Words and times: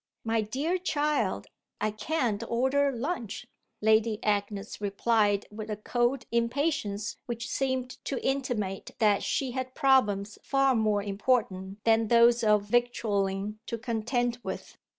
"My 0.23 0.41
dear 0.41 0.79
child, 0.79 1.45
I 1.79 1.91
can't 1.91 2.43
order 2.49 2.91
lunch," 2.91 3.45
Lady 3.81 4.17
Agnes 4.23 4.81
replied 4.81 5.45
with 5.51 5.69
a 5.69 5.75
cold 5.77 6.25
impatience 6.31 7.17
which 7.27 7.47
seemed 7.47 8.03
to 8.05 8.17
intimate 8.25 8.95
that 8.97 9.21
she 9.21 9.51
had 9.51 9.75
problems 9.75 10.39
far 10.41 10.73
more 10.73 11.03
important 11.03 11.83
than 11.83 12.07
those 12.07 12.43
of 12.43 12.63
victualling 12.63 13.59
to 13.67 13.77
contend 13.77 14.39
with. 14.41 14.75